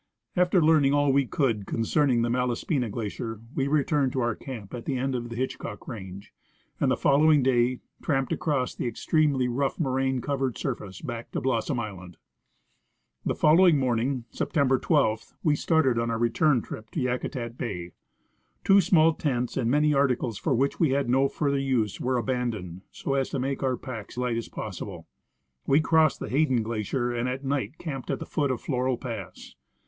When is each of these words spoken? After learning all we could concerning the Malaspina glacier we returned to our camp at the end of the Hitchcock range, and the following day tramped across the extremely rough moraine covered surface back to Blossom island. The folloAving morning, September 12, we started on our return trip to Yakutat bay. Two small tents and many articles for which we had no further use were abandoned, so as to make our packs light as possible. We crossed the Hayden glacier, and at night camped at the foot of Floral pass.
After 0.35 0.63
learning 0.63 0.95
all 0.95 1.13
we 1.13 1.27
could 1.27 1.67
concerning 1.67 2.23
the 2.23 2.29
Malaspina 2.31 2.89
glacier 2.89 3.39
we 3.53 3.67
returned 3.67 4.13
to 4.13 4.19
our 4.21 4.33
camp 4.33 4.73
at 4.73 4.85
the 4.85 4.97
end 4.97 5.13
of 5.13 5.29
the 5.29 5.35
Hitchcock 5.35 5.87
range, 5.87 6.33
and 6.79 6.89
the 6.89 6.97
following 6.97 7.43
day 7.43 7.81
tramped 8.01 8.33
across 8.33 8.73
the 8.73 8.87
extremely 8.87 9.47
rough 9.47 9.79
moraine 9.79 10.19
covered 10.19 10.57
surface 10.57 11.01
back 11.01 11.29
to 11.33 11.39
Blossom 11.39 11.79
island. 11.79 12.17
The 13.27 13.35
folloAving 13.35 13.77
morning, 13.77 14.25
September 14.31 14.79
12, 14.79 15.33
we 15.43 15.55
started 15.55 15.99
on 15.99 16.09
our 16.09 16.17
return 16.17 16.63
trip 16.63 16.89
to 16.93 16.99
Yakutat 16.99 17.55
bay. 17.55 17.91
Two 18.63 18.81
small 18.81 19.13
tents 19.13 19.55
and 19.55 19.69
many 19.69 19.93
articles 19.93 20.39
for 20.39 20.55
which 20.55 20.79
we 20.79 20.89
had 20.89 21.11
no 21.11 21.27
further 21.29 21.59
use 21.59 21.99
were 22.01 22.17
abandoned, 22.17 22.81
so 22.89 23.13
as 23.13 23.29
to 23.29 23.37
make 23.37 23.61
our 23.61 23.77
packs 23.77 24.17
light 24.17 24.35
as 24.35 24.49
possible. 24.49 25.05
We 25.67 25.79
crossed 25.79 26.19
the 26.19 26.29
Hayden 26.29 26.63
glacier, 26.63 27.13
and 27.13 27.29
at 27.29 27.45
night 27.45 27.77
camped 27.77 28.09
at 28.09 28.17
the 28.17 28.25
foot 28.25 28.49
of 28.49 28.59
Floral 28.61 28.97
pass. 28.97 29.53